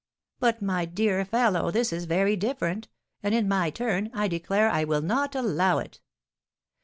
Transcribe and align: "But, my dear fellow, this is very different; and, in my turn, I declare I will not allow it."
"But, 0.39 0.63
my 0.63 0.85
dear 0.85 1.23
fellow, 1.25 1.69
this 1.69 1.93
is 1.93 2.05
very 2.05 2.35
different; 2.35 2.87
and, 3.21 3.35
in 3.35 3.47
my 3.47 3.69
turn, 3.69 4.09
I 4.15 4.27
declare 4.27 4.67
I 4.67 4.83
will 4.83 5.03
not 5.03 5.35
allow 5.35 5.77
it." 5.77 5.99